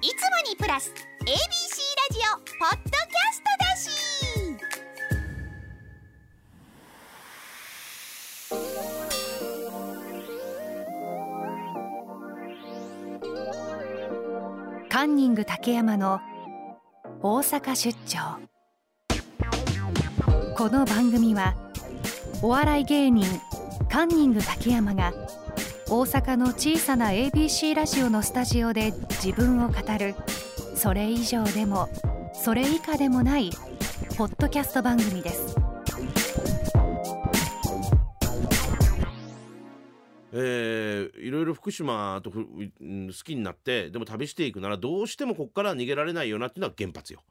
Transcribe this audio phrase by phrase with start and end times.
[0.00, 0.14] いつも
[0.48, 0.92] にプラス
[1.22, 1.34] ABC ラ
[2.12, 3.90] ジオポッドキャストだし。
[14.88, 16.20] カンニング竹山の
[17.20, 18.38] 大阪出張。
[20.56, 21.56] この番組は
[22.40, 23.26] お笑い芸人
[23.90, 25.12] カンニング竹山が
[25.90, 28.92] 大阪の小さな ABC ラジオのスタジオで
[29.22, 30.14] 自分を語る。
[30.74, 31.88] それ以上でも
[32.34, 33.50] それ以下でもない
[34.18, 35.56] ポッドキャスト番組です。
[40.32, 42.38] えーいろいろ福島と好
[43.24, 47.22] きになってでも旅していくならどうしてもここから逃げられないよなっていうのは原発よ。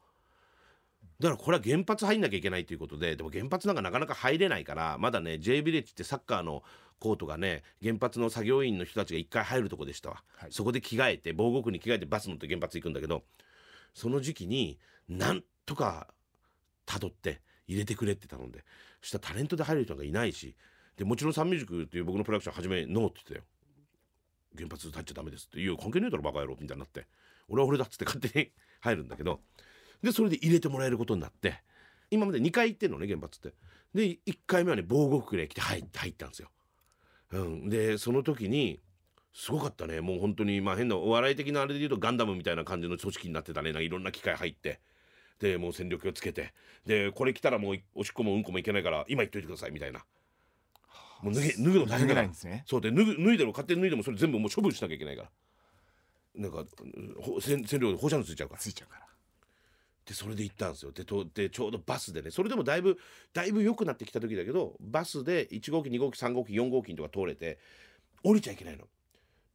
[1.20, 6.62] だからこれは原発入んなきゃいけないということででも原発なんかなかなか入れないからまだね J ビレッジってサッカーの
[7.00, 10.52] コートがね原発の作業員の人たちが一回入るとこでしたわ、はい。
[10.52, 13.24] そこで着替えて防護服に着替えてバス乗って原発行くんだけど
[13.94, 16.06] その時期になんとか
[16.86, 18.64] たどって入れてくれって頼んで
[19.02, 20.56] そしたらタレントで入る人がいないし
[20.96, 23.44] でもちろんサンミュージックっていう僕のプロダクション初めノーって言ってたよ。
[24.56, 27.06] 原発入っちゃダメですって「いや関係ねえだろバカ野郎」みたいになって。
[27.48, 28.50] 俺は俺だっつって勝手に
[28.82, 29.40] 入るんだけど
[30.02, 31.62] でそれで入れてもらえることになって
[32.10, 33.56] 今まで2回行ってんのね原発って。
[33.94, 36.50] で1回目はね防護服で来て入って入ったんですよ、
[37.32, 38.80] うん、でその時に
[39.32, 40.00] すごかったね。
[40.00, 43.70] もう本当にまあ変なお笑い的なあれで言うとガンダムみたいな感じの組織になってたね。
[43.70, 44.80] なんかいろんな機械入って。
[45.38, 46.52] でもう戦力をつけて。
[46.86, 50.04] でこれ来たらもうおしっこもうんこもいけないから今言っといてくださいみたいな。
[51.22, 52.14] もう脱げ脱ぐの大変だから。
[52.14, 52.64] ないんですね。
[52.66, 55.30] そうで脱ぐ脱いでも勝手に脱いでもそれ全部もう処分しなきゃいけないから。
[56.34, 56.64] なんか
[57.20, 58.60] ほ線線量で放射能ついちゃうから。
[58.60, 59.06] ついちゃうから
[60.08, 60.90] でそれで行ったんですよ。
[60.90, 62.98] でとでちょうどバスでねそれでもだいぶ
[63.34, 67.58] だいぶ良くなってきた時だけどバスで1号機2号機3号機4号機とか通れて
[68.24, 68.84] 降りちゃいけないの。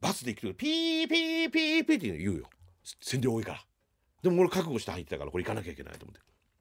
[0.00, 2.44] バスで行くとピーピーピーピーって言うよ。
[3.00, 3.64] 線量多いから。
[4.22, 6.20] でも俺覚悟して入ってたからこれ行かなきゃいけないと思って。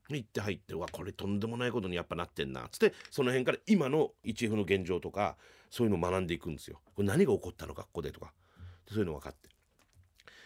[0.09, 5.37] 行って入ってうわこれとんでもないことにやっぱなってんなっつってその辺から今の 1F の現状とか
[5.69, 6.81] そういうのを学んでいくんですよ。
[6.95, 8.33] これ何が起こったのかここでとか。
[8.89, 9.52] そういうの分かって。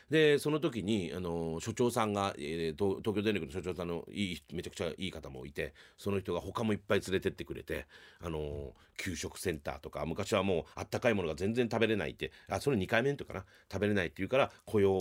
[0.09, 7.87] でその時にあの所長さんが、えー東京電力の所長さんのいいめちゃくちゃいい方もいてその人が他もいっぱい連れてってくれて
[8.21, 13.45] あの給食センターとか昔はもうあったかいものが全然食べれないってあそれ2回目の時かな？
[13.71, 14.99] 食べれないって言うから雇用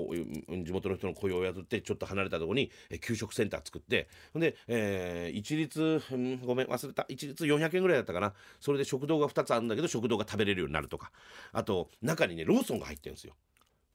[0.64, 7.06] 地元の人の雇用を雇ってちょっと離れたところに給食センター作ってほんで、えー一律、んごめん忘れた。
[7.08, 8.32] 一律400円ぐらいだったかな？
[8.60, 11.12] それで食堂が2つあるんだけど食堂が食べれるようになるとか。
[11.52, 13.34] あと中にねローソンが入ってるんですよ。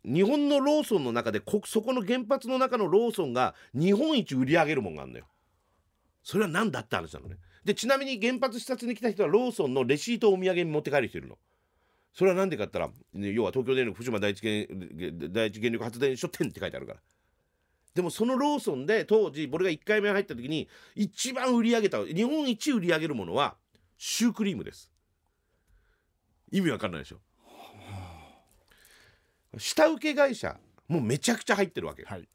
[0.04, 5.26] 日本のローソンの中でこそこの原発の中のローソンが日本一売り上げるもんがあるのよ。
[6.24, 7.38] それは何だって話なのね。
[7.64, 11.38] でちなみに原発視察に来た人はローソンのレシートをお土産に持って帰る人いるの。
[12.14, 17.00] それは何でかって言ったら、ね要は東京電力福島第一原第一原力発電所店って書いてあるから。
[17.94, 23.56] でもそのローソンで当時俺が1回目入った時に一番売り上げた日本一売り上げるものは
[23.98, 24.92] シュークリームです。
[26.52, 27.18] 意味わかんないでしょ。
[29.58, 30.58] 下請け会社
[30.88, 32.08] もうめちゃくちゃ入ってるわけよ。
[32.10, 32.28] はい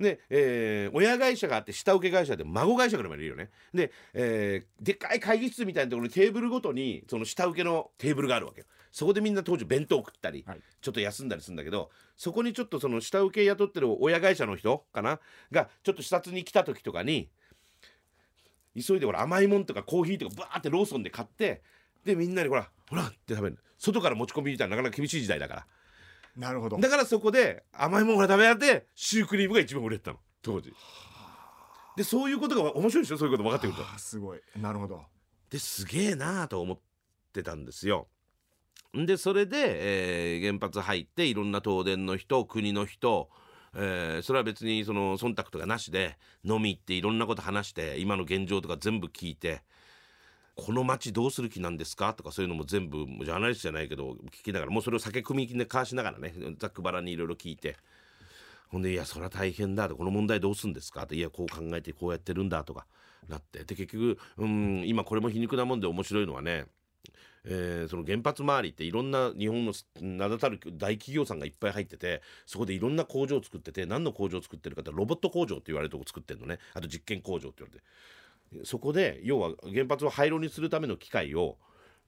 [0.00, 3.50] で、えー親会社があって下請け会社で孫会社からもいるよね。
[3.72, 8.66] で、えーでっかい会議室みたいなところにテーブルごとにその下請けのテーブルがあるわけよ。
[8.90, 15.20] そこでみんな当時弁当食ったり、はいちょっと休んだりするんだけどそこにちょっとその下請け雇ってる親会社の人かな？
[15.52, 17.28] がちょっと視察に来た時とかに
[18.74, 21.62] 急いでほら甘いもんとかコーヒーとかバーってローソンで買って
[22.04, 25.66] でみんなにほらほらって食べる外から持ち込みみたいななかなか厳しい時代だから。
[26.36, 26.78] なるほど。
[26.78, 30.18] だからそこで甘いものが食べられてシュークリームが一番売れてたの。
[30.42, 30.72] 当時。
[31.96, 33.18] でそういうことが面白いでしょ？
[33.18, 33.98] そういうこと分かってくると。
[33.98, 34.40] すごい。
[34.56, 35.02] なるほど。
[35.50, 36.78] ですげえなあと思っ
[37.32, 38.08] てたんですよ。
[38.92, 43.28] でそれで、えー原発入っていろんな東電の人国の人
[43.74, 49.62] えーそれは別にその忖度とかなしで飲み行っていろんなこと話して今の現状とか全部聞いて
[50.56, 52.14] この町どうする気なんですか？
[52.14, 57.76] とかそういうのも全部ジャーナリストじゃないけど聞きながらもうそれを酒組みで交わしながらねざっくばらにいろいろ聞いて
[58.68, 62.86] ほんで「いやそれは大変だ」と「この問題どうするんですか?」って「いやこう考えてこうやってるんだ」とか
[63.28, 63.64] なって。
[63.64, 66.66] で結局うん今これも皮肉なもんで面白いのはね
[67.46, 76.58] えーその原発周りっていろんな日本の名だたる大企業さんがいっぱい入っててそこでいろんな工場を作ってて何の工場を作ってるかってロボット工場って言われるとこ作ってるのね。
[76.72, 77.84] あと実験工場って言われて。
[78.64, 81.58] そこで要は原発を廃炉にするための機械を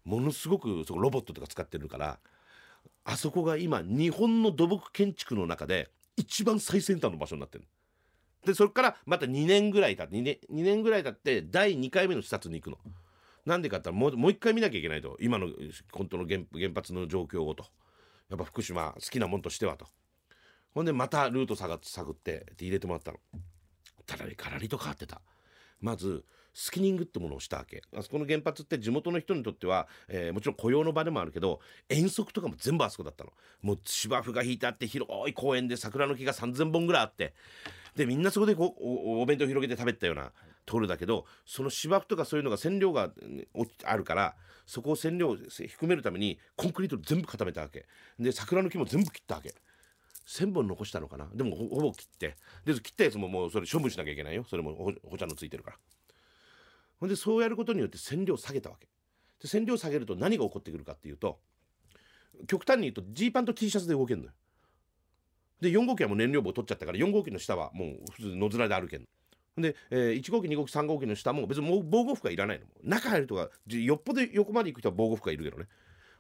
[0.05, 2.19] ものすごくそのロボットとか使ってるから
[3.05, 7.65] あそこが今日本の土木建築の中で一番最先端の場所になってる
[8.47, 12.79] でそれからまた2年ぐらい経って 2, 年2年ぐらい経って第2回目の視察に行くの。
[13.45, 15.17] なんでかってもうもう一回見なきゃいけないと。
[15.21, 15.49] 今の
[15.93, 17.67] 本当の原原発の状況をと。
[18.31, 19.87] やっぱ福島好きなもんとしてはと。
[20.75, 23.19] ほんでまたルート探ってって入れてもらったの。
[24.07, 25.21] ただねガラリと変わってた。
[25.81, 26.25] まず
[26.59, 27.83] スキニングってものをしたわけ。
[27.95, 31.61] あそこの原発って地元の人にとっては、えーもちろん雇用の場でもあるけど
[31.91, 33.33] 遠足とかも全部あそこだったの。
[33.61, 37.35] もう芝生が引いてあって広い公園で桜の木が3,000本ぐらいあって。
[37.95, 40.33] でみんなそこでこうおお弁当を広げて食べたような
[40.65, 43.11] ところだけどその芝生とかそういうのが染料が
[43.85, 47.85] あるからそこを染料を含めるためにコンクリートで全部固めたわけ。
[48.19, 49.55] で桜の木も全部切ったわけ。
[50.27, 51.29] 1,000本残したのかな。
[51.35, 52.37] でもほぼ切って。
[52.65, 54.47] で切ったやつももうそれ処分しなきゃいけないよ。
[54.49, 55.77] それもほほちゃのついてるから。
[56.99, 58.89] ほんでそうやることによって染料を下げたわけ。
[59.41, 61.39] で染料を下げると何が起こってくるかっていうと
[62.47, 64.33] 極端に言うとジーパンと T シャツで動けるのよ。
[65.61, 69.07] で4号機はもう燃料棒取っちゃったから4号機の下はもう普通に野面で歩けんの。
[69.63, 72.67] で、えー1号機2号機3号機の下も別にもう防護服はいらないの。
[72.83, 75.67] 中入るとかよっぽど横まで行く人は防護服はいるけどね。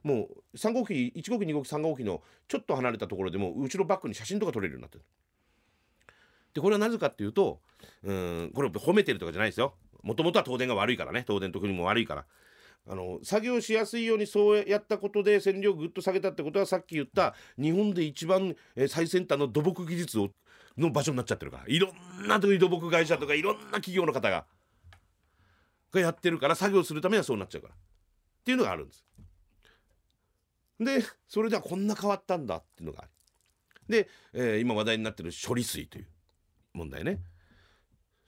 [0.02, 5.04] もう3号機1号機2号機3号機のちょっと離れたところでも後ろバックに写真とか撮れるようになってる
[6.54, 7.60] でこれはなぜかっていうと
[8.04, 9.74] うんこれ褒めてるとかじゃないですよ。
[10.06, 12.24] もともとは東電が悪いからね東電と国も悪いから
[12.88, 20.28] あの作業しやすいようにそうやったことで線量をぐっと下げたってことはさっき言った日本で一番え最先端の土木技術を
[20.78, 24.46] の場所になっちゃってるからいろんな土木会社とかいろんな企業の方が
[25.90, 27.76] がやってるから作業するためにはそうなっちゃうからっ
[28.44, 29.04] ていうのがあるんです。
[30.78, 33.10] でそれではこんな変わったんだっていうのがある。
[33.88, 36.06] で、えー今話題になってる処理水という
[36.74, 37.20] 問題ね。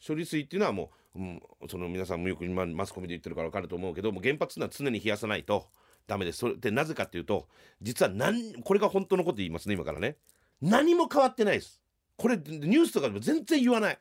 [0.05, 5.67] 処理水っていうのはもう、うん、その皆さんもよく今マスコミで言ってるから分かると思うけども原発っていうのは常に冷やさないと
[6.07, 6.39] ダメです。
[6.39, 7.49] それでなぜかっていうと
[7.83, 10.17] 実は何これが本当のこと言いますね今からね。
[10.63, 11.83] 何も変わってないです。
[12.17, 13.99] これニュースとかでも全然言わない。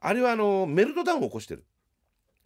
[0.00, 1.64] あれはあのメルトダウンを起こしてる。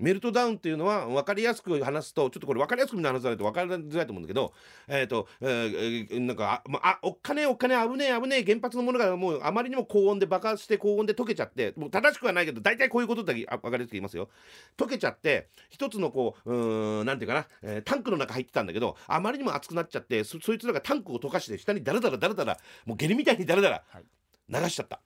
[0.02, 4.52] メルトダウンっていうのは分かりやすく話すとちょっとこれ分かりやすく話さないと分かりづらいと思うんだけど
[4.88, 14.28] えっ、と、えーえーなんかあ,、まあ、おっかねえおっかねえ危ねえ危ねえ原発のものがもうあまりにも高温で爆発して高温で溶けちゃってもう正しくはないけど大体こういうことだけあ分かりやすく言いますよ
[14.76, 24.04] 溶けちゃって一つのこううーんなんていうかな、えータンクの中入ってたんだけどあまりにも熱くなっちゃってそそいつらがタンクを溶かして下にダラダラダラダラもう下痢みたいにダラダラはい
[24.48, 25.00] 流しちゃった。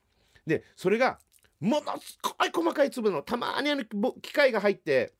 [0.46, 1.18] でそれが
[1.60, 5.12] ものすごい細かい粒のたまにあのぼ機械が入って、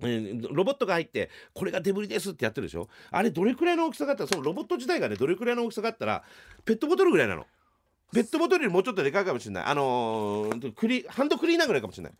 [0.00, 2.88] えーロボットが入ってこれがデブリですってやってるでしょ？
[3.10, 4.24] あれどれくらいの大きさがあった？
[4.24, 6.22] らそのロボット自体がねどれくらいの大きさがあったら
[6.64, 7.46] ペットボトルぐらいなの。
[8.12, 9.64] ペットボトルよりもうちょっとでかいかもしれない。
[9.64, 12.12] あのークリハンドクリーナーぐらいかもしれない。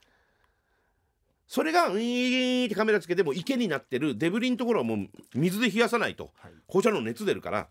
[1.46, 6.30] それがウィーンってカメラつけても池になってるデブリのところはもう水で冷やさないと。
[6.40, 6.52] はい。
[6.66, 7.68] 放射能熱出るから。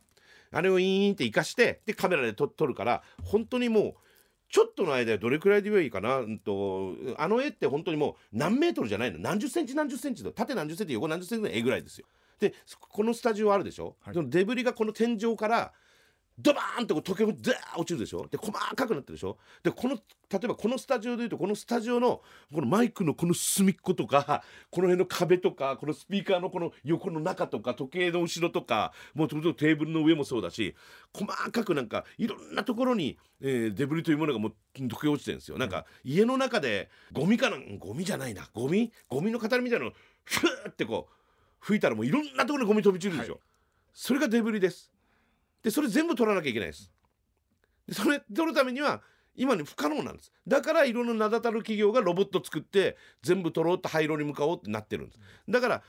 [0.51, 3.95] あれをイーンって生かしてでカメラで撮撮るから本当にもう
[4.49, 9.19] ちょっとの間でどれくらいでいいかな、うんと、あの絵って本当にもう何メートルじゃないの。
[9.19, 12.05] 何十センチ何十センチの縦何十センチ横何十センチの絵ぐらいですよ。
[12.39, 14.13] でそこのスタジオあるでしょ、はい。
[14.13, 15.73] そのデブリがこの天井から
[16.37, 18.27] ドバーンとこう溶け込んでザー落ちるでしょ？
[18.29, 19.37] で細かくなってるでしょ？
[19.63, 22.21] でこの例えばこのスタジオでいうとこのスタジオの
[22.53, 30.75] このマイクのこの隅っことかこの辺の壁とかこのスピーカーのこの横の中とか時計の後ろとかもうテーブルの上もそうだし
[31.13, 35.57] 細かくなんかいろんなところに、えーデブリというものがもう溶け落ちてるんですよ。
[35.57, 38.49] なんか家の中でゴミかなんゴミじゃないな。
[38.53, 38.91] ゴミ？
[39.09, 39.93] ゴミの塊みたいなのを
[40.25, 41.13] フーってこう
[41.59, 43.41] 吹いたらもういろんなところにゴミ飛び散るでしょ、はい。
[43.93, 44.91] それがデブリです
[45.65, 46.91] でそれ全部取らなきゃいけないです。
[47.87, 49.01] でそれ取るためには
[49.35, 50.31] 今に不可能なんです。
[50.47, 55.19] だからいろんな名だたる企業がロボット作って全部取ろうと廃炉に向かおうってなってるんです。
[55.49, 55.81] だから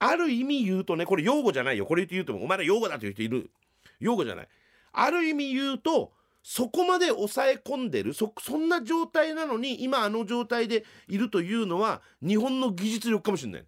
[0.00, 1.86] ある意味言うとねこれ用語じゃないよ。
[1.86, 3.52] これ言うとお前ら用語だという人いる。
[4.00, 4.48] 用語じゃない。
[4.90, 6.10] ある意味言うと
[6.42, 13.64] そこまで抑え込んでるそそんな状態なのに今あの状態でいるというのは日本の技術力かもしれない。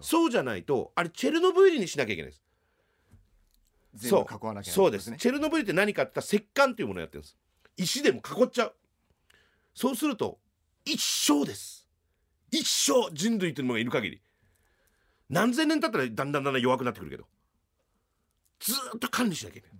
[0.00, 2.42] そうじゃないとあれチェルノブイリにしなきゃいけないです。
[3.96, 7.36] 全部囲わなきゃいけそうですないねチェルノブイリって何かって言ったら石棺というものをやってるんです。
[7.76, 8.74] 石でも囲っちゃう。
[9.74, 10.38] そうすると
[10.84, 11.88] 一生です。
[12.50, 14.22] 一生人類というものがいる限り。
[15.28, 17.26] 何千年経ったらだんだんだんだん弱くなってくるけど。
[18.60, 19.76] ずーっと管理しなきゃいけない。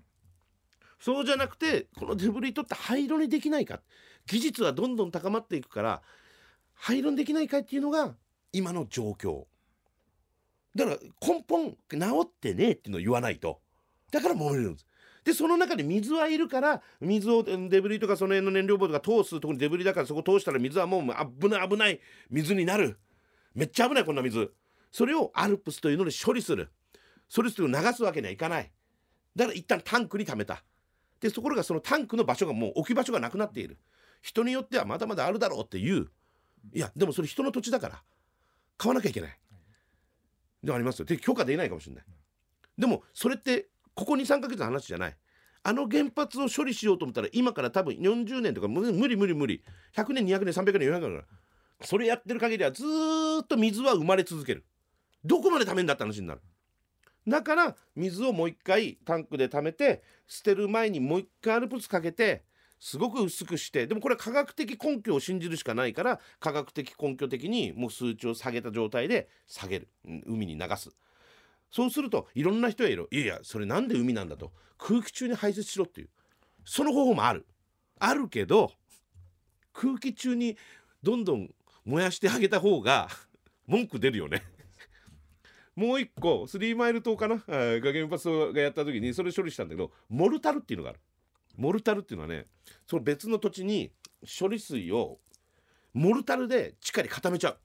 [0.99, 3.81] そうじゃなくてこのデブリ取って廃炉にできないか。
[4.27, 6.03] 技術はどんどん高まっていくから
[6.75, 8.15] 廃炉にできないかっていうのが
[8.53, 9.45] 今の状況。
[10.75, 10.97] だから
[11.27, 11.77] 根本治
[12.25, 13.61] ってねえっていうのを言わないと
[14.11, 14.87] だから揉めるんです。
[15.25, 21.03] でその中で水はいるから水をデブリとかその辺の燃料棒とか通すところにデブリだからそこ通したら水はもう
[21.41, 22.99] 危ない危ない水になる。
[23.55, 24.53] めっちゃ危ないこんな水。
[24.93, 26.71] それをアルプスというので処理する。
[27.35, 28.71] 処理する流すわけにはいかない。
[29.35, 30.63] だから一旦タンクに溜めた。
[31.21, 33.79] でところがそのタンクの場所がもう置き場所がなくなっている。
[34.23, 36.07] 人によってはまだまだあるだろうっていう。
[36.73, 38.03] いやでもそれ人の土地だから
[38.77, 39.39] 買わなきゃいけない。
[40.63, 41.05] でありますよ。
[41.05, 42.05] で許可できないかもしれない。
[42.79, 43.67] でもそれって
[43.97, 45.17] ここ23ヶ月の話じゃない。
[45.63, 49.65] あの原発を処理しようと思ったら今から多分40年とか無理無理無理。
[49.97, 51.01] 100年200年300年400年。
[51.01, 51.25] から
[51.81, 52.85] それやってる限りはず
[53.43, 54.65] っと水は生まれ続ける。
[55.25, 56.41] どこまで貯めんだって話になる。
[57.27, 62.45] だから水をもう一回タンクで貯めて捨てる前にもう一回アルプスかけて
[62.79, 69.89] すごく薄くしてでもこれは科学的根拠を信じるしかないから科学的根拠的にもう数値を下げた状態で下げる。
[70.27, 70.91] 海に流す。
[71.71, 73.09] そうするといろんな人がいる。
[73.11, 74.53] いやいやそれなんで海なんだと。
[74.79, 76.09] 空気中に排泄しろっていう。
[76.65, 77.47] その方法もある。
[77.99, 78.73] あるけど
[79.73, 80.57] 空気中に
[81.03, 81.49] どんどん
[81.85, 83.09] 燃やしてあげた方が
[83.67, 84.43] 文句出るよね。
[85.75, 87.35] もう一個スリーマイル島かな？
[87.35, 91.01] あーが原発がやった時にそれ処理したんだけどモルタルっていうのがある。
[91.57, 92.45] モルタルっていうのはね
[92.87, 93.93] その別の土地に
[94.39, 95.19] 処理水を
[95.93, 97.59] モルタルで地下に固めちゃう。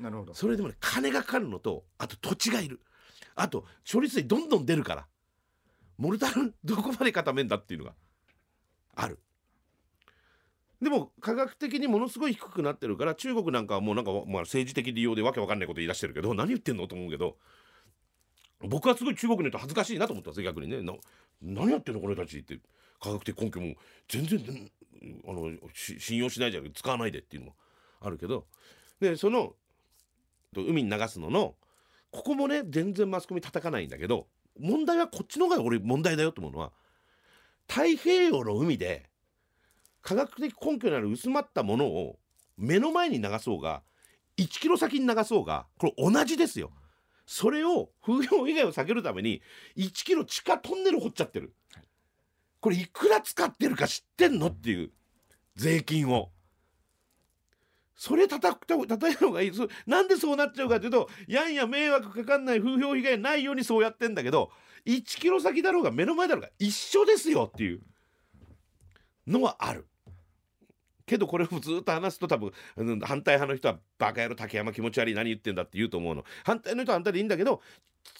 [0.00, 0.34] なるほど。
[0.34, 2.80] それでもね金がかかるのとあと土地がいる。
[3.34, 5.06] あと処理水どんどん出るから。
[5.98, 7.94] モルタルどこまで固めんだっていうのが
[8.94, 9.18] ある。
[10.80, 17.36] でも科学的にものすごい低くなってるから中国なんかはもうなんか、まあ、政治的利用でわけわかんないこと言い出してるけど何言ってんのと思うけど
[18.62, 20.78] 僕はすごい中国の人恥ずかしいなと思ったんです逆にね。
[21.42, 22.58] 何やってんのこの人たちって。
[23.02, 23.74] 科学的根拠も
[24.08, 24.70] 全然
[25.26, 27.56] あの信用しないじゃん使わないでっていうのも
[28.00, 28.46] あるけど。
[29.00, 29.54] でその
[30.56, 31.54] 海に流すのの
[32.10, 34.26] ここもね全然マスコミ叩かないんだけど
[34.58, 36.72] 問題はこっちの方が俺問題だよと思うのは
[37.68, 39.08] 太平洋の海で
[40.02, 42.18] 科学的根拠のある薄まったものを
[42.56, 43.82] 目の前に流そうが
[44.38, 46.72] 1キロ先に流そうがこれ同じですよ。
[47.26, 49.40] それを風評被害を避けるために
[49.76, 51.54] 1キロ地下トンネル掘っちゃってる。
[52.60, 54.90] これいくら使ってるか知ってんのっていう
[55.54, 56.30] 税金を。
[58.00, 59.54] それ叩くと叩いた方がいい。
[59.54, 64.50] そなんでそうなっちゃうかというとやんや迷惑かかんない風評被害ないようにそうやってんだけど
[64.86, 67.82] 1キロ先だろうが目の前だろうが一緒ですよっていう。
[69.26, 69.86] のはある。
[71.04, 76.24] けどこれをずっと話すと多分うん反対派の人は「バカ野郎竹山気持ち悪い何言ってんだ」って言うと思うの。
[76.42, 77.60] 反対の人は反対でいいんだけど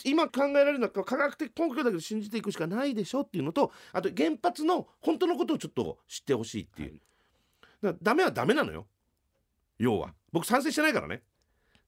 [0.05, 7.01] 今考えられるのは科学的根拠だけど信じていくしかないでしょっていうのとあと原発の本当のことをちょっと知ってほしいっていう、
[7.83, 8.87] だダメはダメなのよ
[9.81, 10.15] 要は。
[10.31, 11.23] 僕賛成してないからね。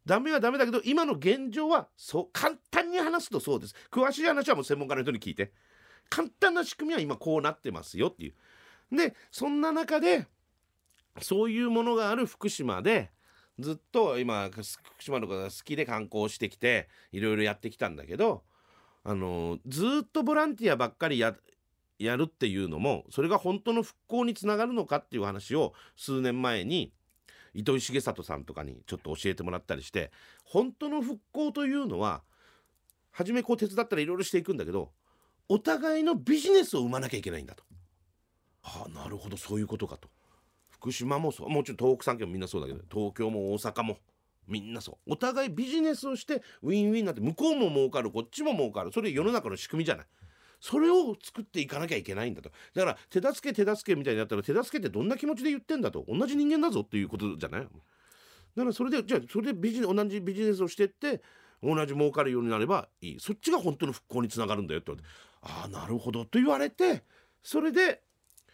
[0.04, 3.74] ダメはダメだけど今の現状はそう簡単に話すとそうです。
[3.90, 5.52] 詳しい話はもう専門家の人に聞いて。
[6.08, 8.96] 簡単な仕組みは今こうなってますよっていう。
[8.96, 10.26] でそんな中で
[11.20, 13.10] そういうものがある福島で
[13.58, 14.64] ずっと今福
[15.02, 18.42] 島のことが好きで観光してきていろいろやってきたんだけど
[19.04, 21.34] あのずっとボランティアばっかりや
[21.98, 26.92] やるっていうのもそれが本当の復興につながるのかっていう話を数年前に
[27.54, 30.10] 糸井重里さんとかにちょっと教えてもらったりして
[30.44, 32.22] 本当の復興というのは
[33.10, 34.90] 初めこう手伝ったらいろいろしていくんだけど
[35.48, 37.64] お互いのビジネスを生まなきゃいけないんだと。
[38.62, 40.08] はあなるほどそういうことかと。
[40.70, 43.98] 福島もそうもちろん東北3県もみんなそうだけど東京も大阪も
[44.48, 50.06] みんなそうお互いビジネスをしてウィンウィンになって向こうも儲かるこっちも儲かるそれ世の中の仕組みじゃない
[50.62, 52.52] それを作っていかなきゃいけないんだと。
[52.72, 56.04] だから手助け手助けみたいになったら手助けってどんな気持ちで言ってんだと。
[56.06, 61.20] 同じ人間だぞっていうことじゃないだからそれでじゃあそれでビジ同じビジネスをしてって
[61.64, 63.16] 同じ儲かるようになればいい。
[63.18, 67.02] そっちが本当の復興につながるんだよって言われてああなるほどと言われて
[67.42, 68.00] それで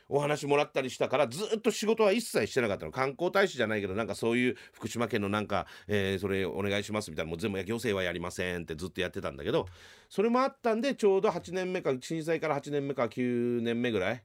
[0.08, 2.92] お話もらったりしたからずっと仕事は一切してなかったの。
[2.92, 9.66] 観光大使じゃないけどなんかそういう福島県のなんか、えーそれお願いしますみたいなもう全部行政はやりませんってずっとやってたんだけど
[10.08, 14.24] それもあったんでちょうど8年目か震災から8年目か9年目ぐらい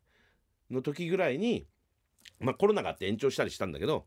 [0.72, 1.66] の時ぐらいに、
[2.40, 4.06] まあ、コロナがあって延長したりしたんだけど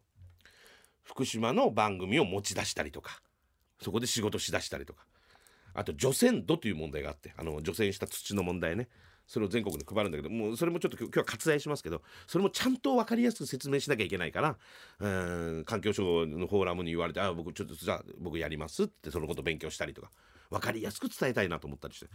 [1.03, 3.21] 福島の番組を持ち出したりとか
[3.81, 5.05] そこで仕事しだしたりとか。
[5.77, 8.89] あと除染土という問題があってあの除染した土の問題ね。
[9.27, 14.57] それを全国に配るんだけどもうそれもちょっと今日は割愛しますけどそれもちゃんと分かりやすく説明しなきゃいけないから
[15.01, 15.09] う
[15.61, 20.11] ん環境省のフォーラムに言われて「あ僕ちょっとじゃあ僕やります」ってそのこと勉強したりとか
[20.51, 22.07] 分かりやすく伝えたいなと思ったりして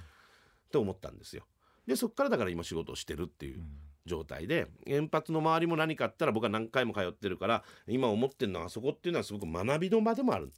[0.71, 1.45] と思ったんですよ。
[1.85, 3.61] でそっからだから今仕事をしてるっていう
[4.05, 10.51] 状態で原発の周りも何かあったら僕は何回も通ってるから今思ってるのはあそこっていうのはすごく学びの場でもある。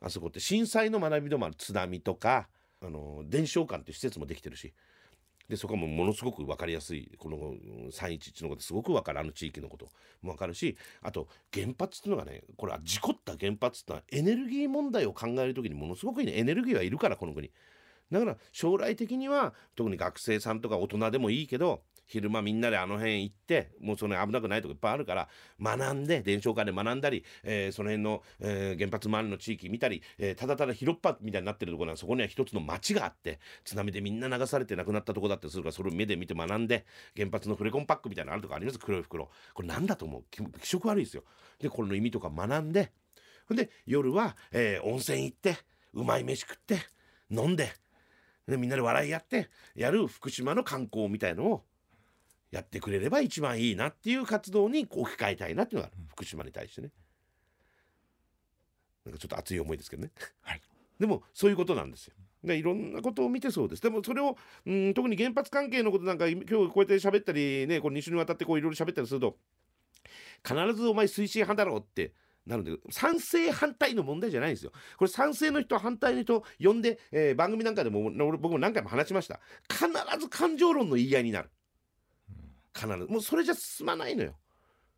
[0.00, 1.54] あそこって震災の学びでもある。
[1.56, 2.48] 津波とか
[2.80, 4.72] あの伝承館っていう施設もできてるし
[5.48, 7.54] でそこもものすごく分かりやすいこの
[7.90, 9.86] 311のことすごく分かるあの地域のこと
[10.20, 16.36] も分かるしあと原発っていうのがねこれは事故った原発っていうのはエネルギー問題を考える時にものすごくいいね。
[16.36, 17.50] エネルギーはいるからこの国。
[18.10, 25.28] だから将来的には特に学生さんとか大人でもいいけど昼間みんなであの辺行ってもうその危なくないとこいっぱいあるから
[25.62, 36.86] 学んで伝承会で学んだり、えーその辺の、えー原発周りの地域見たり、えーただただ広っ端みたいになってるところなんそこには一つの町があって津波でみんな流されて亡くなったとこだってするからそれを目で見て学んで
[37.16, 38.78] 原発のフレコンパックみたいなのあるとこあります。
[38.78, 39.28] 黒い袋。
[39.54, 40.24] これなんだと思う？
[40.30, 41.24] 気色悪いですよ。
[41.60, 42.92] でこれの意味とか学んで
[43.46, 45.56] ほんで夜は、えー温泉行って
[45.94, 46.78] うまい飯食って
[47.30, 47.72] 飲んで
[48.46, 51.64] でみんなで笑いやってやる福島の観光みたいのを
[52.50, 56.90] やってくれれば一番いいなっていう活動に置き換えたいなっていうのが福島に対してね。
[59.04, 60.10] なんかちょっと熱い思いですけどね、
[60.42, 60.60] はい。
[60.98, 62.14] でもそういうことなんですよ。
[62.44, 63.82] でいろんなことを見てそうです。
[63.82, 64.36] でもそれを
[64.66, 69.36] うん特に原発関係のことなんか今日こうやって喋ったりねこう2週にわたってこういろいろ喋ったりすると
[70.46, 72.12] 必ずお前推進派だろうって
[72.46, 74.72] なるんだけど賛成反対の問題じゃないんですよ。
[74.96, 79.40] これ賛成の人反対の人呼んで、えー番組なんかでも俺僕も何回も話しました。
[79.70, 79.86] 必
[80.20, 81.50] ず感情論の言い合いになる
[82.78, 83.06] 必ず。
[83.06, 84.34] もうそれじゃ進まないのよ。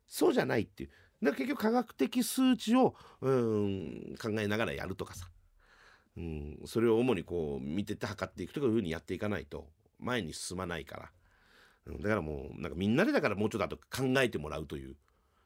[0.07, 0.89] そうじゃないっていう。
[1.23, 5.27] だから結局科学的数値をうん考えながらやるとかさ、
[6.17, 9.67] うん、それを主にこう見てて測っていくとかいうふうにやっていかないと
[9.99, 11.11] 前に進まないから、
[11.87, 14.95] うんだからもうなんかみんなでだからもうちょっとあと考えてもらうという。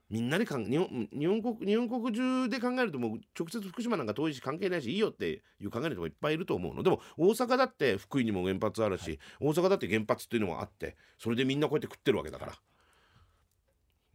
[0.09, 6.83] みんなで日本日本国日本国中で考えるともう直接福島なんか遠いし関係ないしいいよっていう考える人もいっぱいいると思うの。
[6.83, 12.53] でも大阪だって福井にも原発あるし、大阪だって原発っていうのもあってそれでみんなこうやって食ってるわけだから。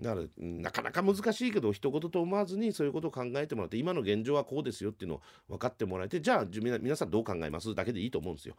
[0.01, 8.57] だからうんなかなか難しいけど一言と思わずにそういうことを考えてもらって今の現状はこうですよっていうのを分かってもらえてじゃあじゅ皆皆さんどう考えますだけでいいと思うんですよ。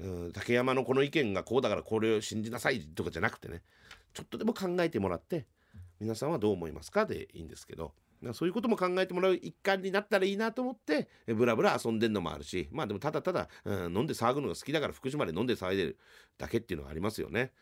[0.00, 3.62] うん竹山のこの意見がこうだからこれを信じなさいとかじゃなくてね
[4.12, 5.46] ちょっとでも考えてもらって
[6.00, 7.06] 皆さんはどう思いますか？
[7.06, 7.92] でいいんですけど。
[8.32, 15.98] そういうことも考えてもらう一環になったらいいなと思ってえブラブラ遊んでんのもあるしまあでもただただ、うん飲んで騒ぐのが好きだから福島で飲んで騒いでる
[16.38, 17.52] だけっていうのはありますよね。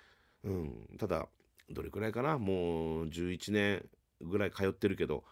[0.44, 1.28] うん、ただ
[1.70, 2.38] どれくらいかな？
[2.38, 3.84] もう11年
[4.20, 5.24] ぐらい通ってるけど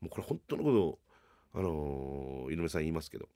[0.00, 0.98] もうこれ本当のこ
[1.52, 3.28] とあのー井上さん言いますけど。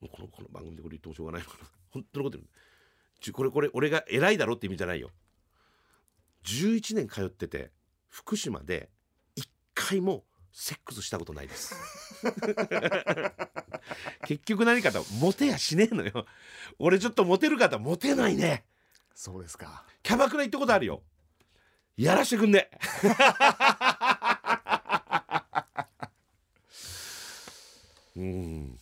[0.00, 1.68] もうこのこの番組でこれ言ってもしょうがないのかな。
[1.90, 3.32] 本当のこと言う。
[3.32, 5.10] これこれ俺が偉いだろって意味じゃないよ。
[6.44, 7.70] 11年通ってて
[8.08, 8.88] 福島で
[9.36, 11.74] 一回もセックスしたことないです。
[14.26, 16.26] 結局何かとモテやしねえのよ。
[16.78, 18.64] 俺ちょっとモテる方モテないね。
[19.14, 19.84] そうですか。
[20.02, 21.02] キャバクラ行ったことあるよ。
[21.96, 22.70] やらしてくんね。
[28.14, 28.78] うん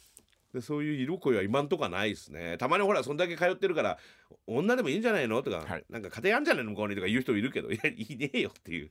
[0.52, 2.58] でそういう色恋は今んとこはないですね。
[2.58, 3.98] たまにほらそんだけ通ってるから
[4.46, 5.42] 女でもいいんじゃないの？
[5.42, 5.84] とか、はい。
[5.88, 6.70] なんか家庭あんじゃないの？
[6.70, 8.90] 向こうにとか言う人いるけどいやいねえよっていう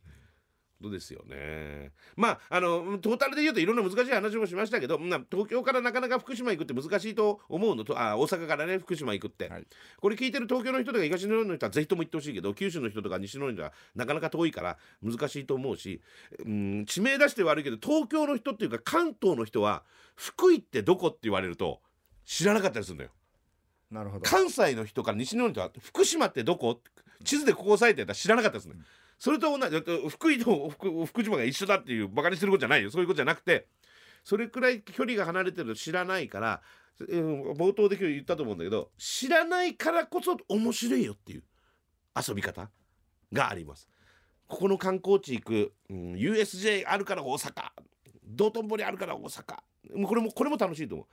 [0.81, 1.91] ことですよね。
[2.15, 9.67] まああのトータルで言うといろんな難しい話もしましたけど、まあ、東京からなかなか福島行くって難しいと思うのとあ大阪からね福島行くって、はい。
[9.99, 16.01] これ聞いてる東京の人とか東日本の人はぜひとも行ってほしいけど九州の人とか西日本の人はなかなか遠いから難しいと思うし、
[16.45, 19.83] うん、地名出して悪いけど東京の人っていうか関東の人は
[20.15, 21.81] 福井ってどこって言われると
[22.25, 23.09] 知らなかったりするのよ。
[23.91, 24.23] なるほど。
[24.23, 26.79] 関西の人から西日本の人は福島ってどこ？
[27.23, 28.75] 地図でここ押さえてたら知らなかったですね、
[29.19, 30.69] それと同じだって福井と
[31.05, 32.89] 福島が一緒だっていうバカにすることじゃないよ。
[32.89, 33.67] そういうことじゃなくて
[34.23, 36.61] それくらい距離が離れてると知らないから、
[37.01, 41.43] えー冒頭で今日言ったと思うんだけど知らないからこそ面白いよっていう
[42.15, 42.69] 遊び方
[43.31, 43.87] があります。
[44.47, 47.69] ここの観光地行く、うん、USJ あるから大阪。
[48.25, 49.57] 道頓堀あるから大阪。
[50.05, 51.07] これもこれも楽しいと思う。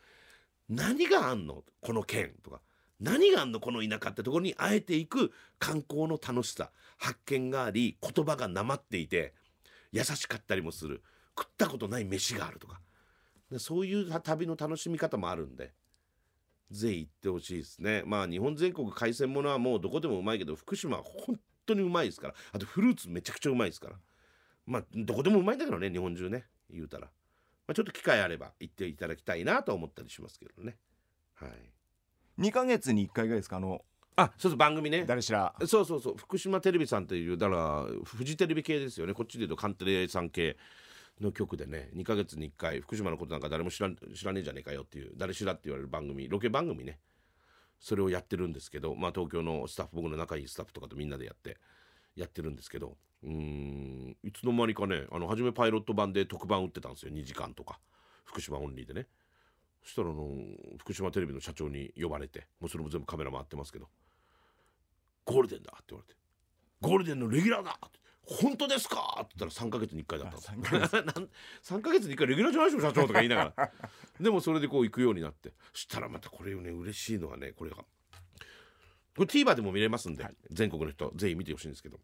[0.69, 1.65] 何があんの？
[1.81, 2.61] この県とか。
[3.01, 6.71] 何があんのこの田舎ってところにあえていく観光の楽しさ。
[6.99, 9.35] 発見があり言葉がなまっていて
[9.93, 11.03] 優しかったりもする。
[11.39, 12.81] 食ったことない飯があるとか。
[13.59, 15.73] そういう旅の楽しみ方もあるんで。
[16.71, 18.03] ぜひ行ってほしいですね。
[18.07, 22.35] まあ日本全国海鮮物はもうどこでもうまいけど福島は本当にうまいですから。
[22.53, 23.97] あとフルーツめちゃくちゃうまいですから。
[24.65, 27.11] まあどこでもうまいんだけどね日本中ね言うたら、ま
[27.69, 30.77] あ、ちょっと機会あれば行っていただきたいなと思ったりしますけどね。
[31.35, 31.76] はい。
[32.39, 33.57] 2ヶ月に1回ぐらいですか？
[33.57, 33.85] あの
[34.17, 35.05] あそうそう番組ね。
[35.07, 35.55] 誰しら。
[35.67, 39.15] そうそうそう福島テレビさんっていうだからフジテレビ系ですよね。
[39.15, 40.57] こっちでいうとカンテレさん系
[41.21, 41.91] の局でね。
[41.95, 46.99] 2ヶ月に1回福島のことなんか誰も知らん知らねえじゃねえかよっていう誰しらって言われる番組ロケ番組ね。
[47.79, 51.59] それをやってるんですけどまあ東京のスタッフ僕の仲いいスタッフとかとみんなでやって
[52.15, 57.13] やってるんですけどうーんいつの間にかねあの初めパイロット版で特番打ってたんですよ。
[57.13, 57.79] 2時間とか。
[58.25, 59.07] 福島オンリーでね
[59.87, 60.29] そしたらあの
[60.79, 63.89] 福島テレビの社長に呼ばれてもうそれも全部カメラ回ってますけど
[65.25, 66.21] ゴールデンだって言われて
[66.81, 70.97] ゴールデンのレギュラーだって本当ですかって言ったら3ヶ月に1回だったんです。
[70.97, 71.29] よ なん
[71.63, 73.73] 3ヶ月に1回レギュラーじゃないでしょ社長とか言いながら。
[74.21, 77.85] でもそれでこう行くようになってそしたらまたこれよね嬉しいのはねこれがこ
[79.19, 82.01] れ TVer でも見れますんで、全国の人ぜひ見てほしいんですけど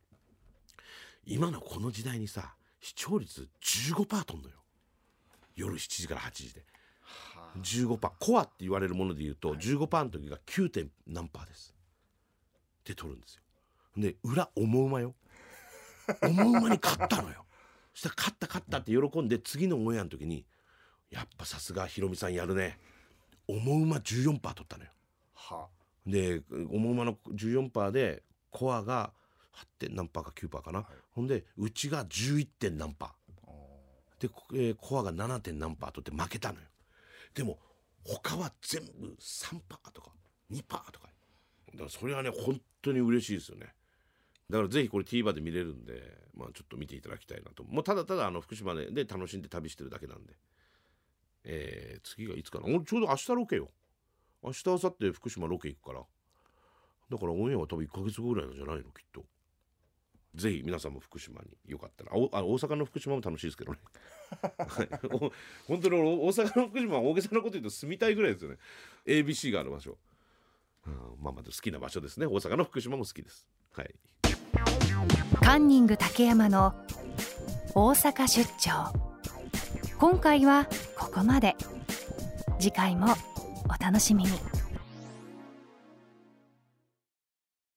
[1.24, 4.62] 今のこの時代にさ視聴率15%とんのよ。
[5.56, 6.64] 夜7時から8時で
[7.60, 10.70] 15%コアって言われるもので言うと15%の時が 9.
[10.70, 11.74] 点何パーです。
[12.80, 13.42] って取るんですよ。
[13.96, 15.14] で裏思うまよ。
[16.22, 17.44] 思うまに勝ったのよ。
[17.94, 20.46] そしたら勝った勝ったって喜んで次のオンエアの時に
[21.10, 22.78] やっぱさすがヒロミさんやるね。
[23.46, 24.90] 思うま14%取ったのよ。
[25.34, 25.68] は。
[26.06, 29.12] で思うまの14%でコアが
[29.54, 33.22] 8点何パーか9%パーかな、ほんでうちが11点何パー。
[34.20, 36.66] で、こえーコアが7点何パー取って負けたのよ
[37.34, 37.58] でも
[38.04, 40.10] 他は全部3パーとか
[40.50, 41.08] 2パーとか。
[41.72, 43.74] だからそれはね本当に嬉しいですよね。
[44.50, 47.64] だからぜひこれ TVer で見れるんで、まあ、ちょっと見ていただきたいなと。
[47.64, 50.34] もうただただあの福島でで楽しんで旅してるだけなんで。
[51.44, 52.66] えー次がいつかな。
[52.66, 53.68] 俺ちょうど明日ロケよ。
[54.42, 56.00] 明日明後日福島ロケ行くから。
[57.10, 59.24] だからオンエアは多分1ヶ月後ぐらいなんじゃないのきっと。
[60.34, 62.12] ぜひ皆さんも福島によかったら。
[62.12, 63.78] あおあ大阪の福島も楽しいですけどね。
[65.66, 68.58] 本当に大阪の福島は大げさなこと言うと住みたいぐらいですよね。
[69.06, 69.96] ABC がある場所、
[70.86, 72.26] うん、まあまあ好きな場所ですね。
[72.26, 73.46] 大阪の福島も好きです。
[73.72, 73.94] はい。
[75.42, 76.74] カンニング竹山の
[77.74, 78.92] 大阪出張。
[79.98, 80.66] 今回は
[80.96, 81.56] ここまで。
[82.58, 83.08] 次回も
[83.68, 84.30] お楽しみに。